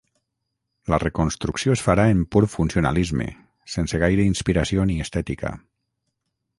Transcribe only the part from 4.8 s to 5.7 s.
ni estètica.